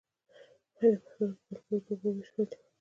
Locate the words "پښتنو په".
1.05-1.43